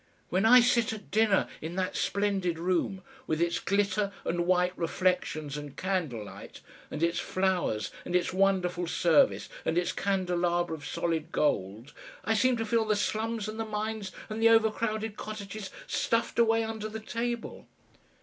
[0.29, 5.57] "When I sit at dinner in that splendid room, with its glitter and white reflections
[5.57, 11.93] and candlelight, and its flowers and its wonderful service and its candelabra of solid gold,
[12.23, 16.39] I seem to feel the slums and the mines and the over crowded cottages stuffed
[16.39, 17.67] away under the table."